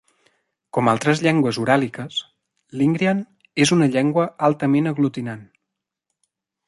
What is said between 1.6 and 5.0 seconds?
uràliques, l'ingrian és una llengua altament